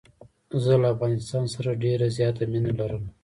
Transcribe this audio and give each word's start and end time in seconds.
زه 0.63 0.73
له 0.81 0.87
افغانستان 0.95 1.43
سره 1.55 1.79
ډېره 1.83 2.07
زیاته 2.17 2.43
مینه 2.51 2.71
لرم. 2.79 3.03